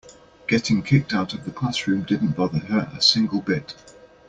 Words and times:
Getting 0.47 0.81
kicked 0.81 1.13
out 1.13 1.35
of 1.35 1.45
the 1.45 1.51
classroom 1.51 2.01
didn't 2.01 2.31
bother 2.35 2.57
her 2.57 2.91
a 2.91 3.03
single 3.03 3.39
bit. 3.41 3.75